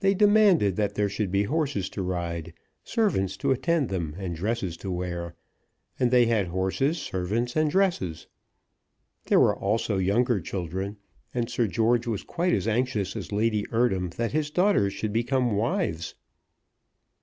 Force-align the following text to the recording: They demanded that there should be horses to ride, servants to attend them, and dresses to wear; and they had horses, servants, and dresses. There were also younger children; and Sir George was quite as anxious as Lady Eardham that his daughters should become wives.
They 0.00 0.14
demanded 0.14 0.76
that 0.76 0.94
there 0.94 1.10
should 1.10 1.30
be 1.30 1.42
horses 1.42 1.90
to 1.90 2.00
ride, 2.00 2.54
servants 2.84 3.36
to 3.36 3.50
attend 3.50 3.90
them, 3.90 4.14
and 4.16 4.34
dresses 4.34 4.78
to 4.78 4.90
wear; 4.90 5.34
and 6.00 6.10
they 6.10 6.24
had 6.24 6.46
horses, 6.46 6.96
servants, 6.96 7.54
and 7.54 7.70
dresses. 7.70 8.28
There 9.26 9.40
were 9.40 9.54
also 9.54 9.98
younger 9.98 10.40
children; 10.40 10.96
and 11.34 11.50
Sir 11.50 11.66
George 11.66 12.06
was 12.06 12.22
quite 12.22 12.54
as 12.54 12.66
anxious 12.66 13.14
as 13.14 13.30
Lady 13.30 13.66
Eardham 13.70 14.08
that 14.16 14.32
his 14.32 14.50
daughters 14.50 14.94
should 14.94 15.12
become 15.12 15.54
wives. 15.54 16.14